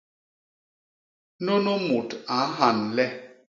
Nunu 1.43 1.73
mut 1.87 2.09
a 2.37 2.39
nhan 2.55 2.77
le! 2.95 3.05